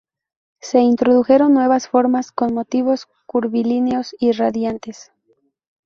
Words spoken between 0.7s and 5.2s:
introdujeron nuevas formas, con motivos curvilíneos y radiantes.